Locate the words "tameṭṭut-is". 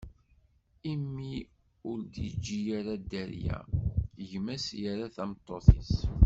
5.15-5.93